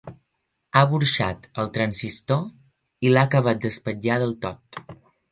Ha 0.79 0.81
burxat 0.91 1.43
el 1.63 1.67
transistor 1.75 2.41
i 3.07 3.11
l'ha 3.11 3.25
acabat 3.29 3.61
d'espatllar 3.67 4.17
del 4.23 4.33
tot. 4.47 4.81